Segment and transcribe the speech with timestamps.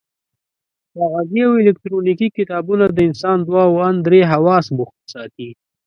[0.93, 5.49] کاغذي او الکترونیکي کتابونه د انسان دوه او ان درې حواس بوخت ساتي.